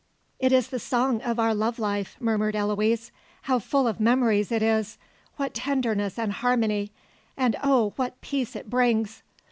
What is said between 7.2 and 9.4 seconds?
and oh! what peace it brings!